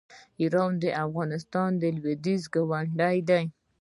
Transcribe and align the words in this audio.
ایران 0.41 0.71
د 0.83 0.85
افغانستان 1.05 1.69
لویدیځ 1.95 2.41
ګاونډی 2.53 3.17
دی. 3.29 3.45